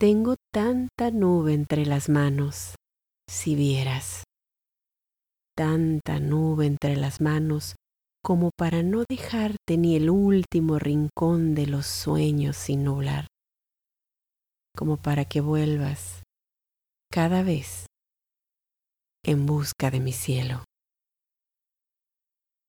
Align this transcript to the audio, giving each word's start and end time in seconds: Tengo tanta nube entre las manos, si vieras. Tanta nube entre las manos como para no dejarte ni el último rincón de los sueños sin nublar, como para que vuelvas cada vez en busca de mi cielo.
Tengo 0.00 0.36
tanta 0.50 1.10
nube 1.10 1.52
entre 1.52 1.84
las 1.84 2.08
manos, 2.08 2.74
si 3.28 3.54
vieras. 3.54 4.24
Tanta 5.54 6.20
nube 6.20 6.64
entre 6.64 6.96
las 6.96 7.20
manos 7.20 7.74
como 8.24 8.48
para 8.56 8.82
no 8.82 9.04
dejarte 9.06 9.76
ni 9.76 9.96
el 9.96 10.08
último 10.08 10.78
rincón 10.78 11.54
de 11.54 11.66
los 11.66 11.84
sueños 11.84 12.56
sin 12.56 12.84
nublar, 12.84 13.26
como 14.74 14.96
para 14.96 15.26
que 15.26 15.42
vuelvas 15.42 16.22
cada 17.12 17.42
vez 17.42 17.84
en 19.22 19.44
busca 19.44 19.90
de 19.90 20.00
mi 20.00 20.14
cielo. 20.14 20.64